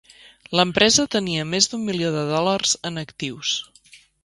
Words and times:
L'empresa 0.59 1.05
tenia 1.15 1.43
més 1.51 1.69
d'un 1.73 1.85
milió 1.91 2.11
de 2.17 2.25
dòlars 2.33 2.75
en 2.91 3.01
actius. 3.05 3.55